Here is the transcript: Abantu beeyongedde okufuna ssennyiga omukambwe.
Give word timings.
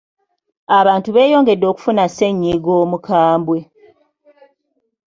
Abantu 0.79 1.09
beeyongedde 1.15 1.65
okufuna 1.71 2.03
ssennyiga 2.09 2.71
omukambwe. 2.83 3.59